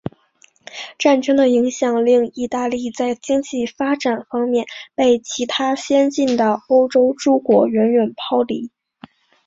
[0.97, 8.71] 战争的影响令意大利在经济发展方面被其他先进的欧洲诸国远远抛离。